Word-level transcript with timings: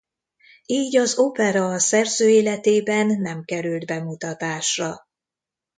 Így 0.65 0.97
az 0.97 1.17
opera 1.17 1.65
a 1.69 1.79
szerző 1.79 2.29
életében 2.29 3.07
nem 3.07 3.43
került 3.43 3.85
bemutatásra. 3.85 5.07